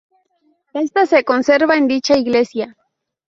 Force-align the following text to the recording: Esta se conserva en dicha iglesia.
Esta 0.73 1.05
se 1.05 1.23
conserva 1.23 1.75
en 1.77 1.87
dicha 1.87 2.17
iglesia. 2.17 2.75